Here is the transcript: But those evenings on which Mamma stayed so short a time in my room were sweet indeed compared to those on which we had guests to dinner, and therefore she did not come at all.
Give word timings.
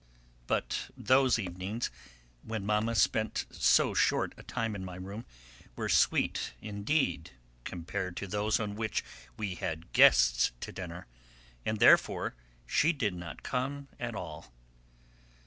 But 0.47 0.89
those 0.97 1.37
evenings 1.37 1.91
on 2.45 2.49
which 2.49 2.61
Mamma 2.63 2.95
stayed 2.95 3.43
so 3.51 3.93
short 3.93 4.33
a 4.35 4.41
time 4.41 4.73
in 4.75 4.83
my 4.83 4.95
room 4.95 5.27
were 5.75 5.89
sweet 5.89 6.53
indeed 6.59 7.33
compared 7.65 8.17
to 8.17 8.25
those 8.25 8.59
on 8.59 8.73
which 8.73 9.03
we 9.37 9.53
had 9.53 9.93
guests 9.93 10.53
to 10.61 10.71
dinner, 10.71 11.05
and 11.67 11.77
therefore 11.77 12.33
she 12.65 12.93
did 12.93 13.13
not 13.13 13.43
come 13.43 13.89
at 13.99 14.15
all. 14.15 14.51